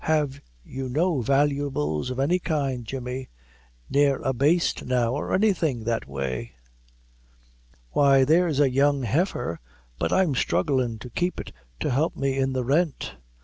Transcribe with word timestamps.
Have 0.05 0.41
you 0.63 0.89
no 0.89 1.21
valuables 1.21 2.09
of 2.09 2.17
any 2.19 2.39
kind, 2.39 2.85
Jemmy! 2.85 3.29
ne'er 3.87 4.19
a 4.23 4.33
baste 4.33 4.83
now, 4.85 5.13
or 5.13 5.31
anything 5.31 5.83
that 5.83 6.07
way?" 6.07 6.53
"Why, 7.91 8.23
there's 8.23 8.59
a 8.59 8.71
young 8.71 9.03
heifer; 9.03 9.59
but 9.99 10.11
I'm 10.11 10.33
strugglin' 10.33 10.97
to 11.01 11.11
keep 11.11 11.39
it 11.39 11.51
to 11.81 11.91
help 11.91 12.15
me 12.15 12.39
in 12.39 12.53
the 12.53 12.63
rent. 12.65 13.15